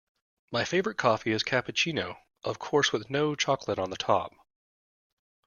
[0.51, 4.33] My favourite coffee is cappuccino, of course with no chocolate on the top